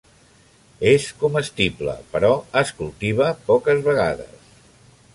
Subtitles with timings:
[0.91, 2.33] És comestible, però
[2.65, 4.53] es cultiva poques vegades.